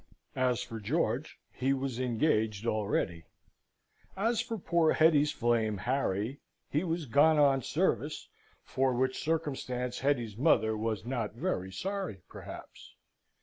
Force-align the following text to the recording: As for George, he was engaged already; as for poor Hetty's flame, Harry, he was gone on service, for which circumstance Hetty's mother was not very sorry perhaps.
As 0.39 0.63
for 0.63 0.79
George, 0.79 1.37
he 1.51 1.73
was 1.73 1.99
engaged 1.99 2.65
already; 2.65 3.23
as 4.17 4.41
for 4.41 4.57
poor 4.57 4.93
Hetty's 4.93 5.31
flame, 5.31 5.77
Harry, 5.77 6.39
he 6.67 6.83
was 6.83 7.05
gone 7.05 7.37
on 7.37 7.61
service, 7.61 8.27
for 8.63 8.95
which 8.95 9.21
circumstance 9.23 9.99
Hetty's 9.99 10.37
mother 10.37 10.75
was 10.75 11.05
not 11.05 11.35
very 11.35 11.71
sorry 11.71 12.23
perhaps. 12.29 12.95